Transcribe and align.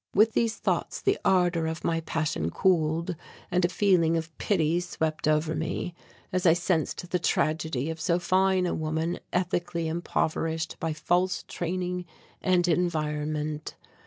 With 0.15 0.33
these 0.33 0.55
thoughts 0.55 0.99
the 0.99 1.19
ardour 1.23 1.67
of 1.67 1.83
my 1.83 1.99
passion 2.01 2.49
cooled 2.49 3.15
and 3.51 3.63
a 3.63 3.69
feeling 3.69 4.17
of 4.17 4.35
pity 4.39 4.79
swept 4.79 5.27
over 5.27 5.53
me, 5.53 5.93
as 6.33 6.47
I 6.47 6.53
sensed 6.53 7.07
the 7.11 7.19
tragedy 7.19 7.87
of 7.91 8.01
so 8.01 8.17
fine 8.17 8.65
a 8.65 8.73
woman 8.73 9.19
ethically 9.31 9.87
impoverished 9.87 10.77
by 10.79 10.91
false 10.93 11.43
training 11.47 12.05
and 12.41 12.67
environment. 12.67 13.75